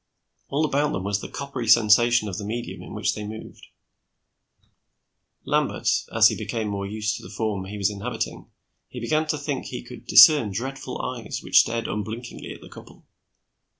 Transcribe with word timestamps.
All 0.49 0.65
about 0.65 0.93
them 0.93 1.03
was 1.03 1.21
the 1.21 1.29
coppery 1.29 1.67
sensation 1.67 2.27
of 2.27 2.39
the 2.39 2.43
medium 2.43 2.81
in 2.81 2.95
which 2.95 3.13
they 3.13 3.23
moved: 3.23 3.67
Lambert 5.45 5.89
as 6.11 6.27
he 6.29 6.35
became 6.35 6.69
more 6.69 6.87
used 6.87 7.17
to 7.17 7.21
the 7.21 7.29
form 7.29 7.65
he 7.65 7.77
was 7.77 7.91
inhabiting, 7.91 8.47
he 8.87 8.99
began 8.99 9.27
to 9.27 9.37
think 9.37 9.65
he 9.67 9.83
could 9.83 10.07
discern 10.07 10.49
dreadful 10.49 10.99
eyes 10.99 11.41
which 11.43 11.59
stared 11.59 11.87
unblinkingly 11.87 12.51
at 12.51 12.61
the 12.61 12.67
couple. 12.69 13.05